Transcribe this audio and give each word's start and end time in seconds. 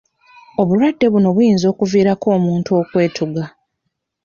Obulwadde 0.61 1.05
buno 1.13 1.29
buyinza 1.35 1.65
okuviirako 1.73 2.27
omuntu 2.37 2.69
okwetuga. 2.81 3.43